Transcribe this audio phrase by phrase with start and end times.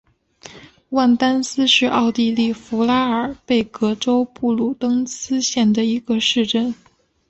[0.89, 6.73] 万丹斯是奥地利福拉尔贝格州布卢登茨县的一个市镇。